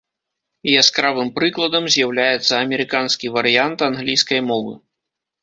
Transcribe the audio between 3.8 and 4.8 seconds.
англійскай мовы.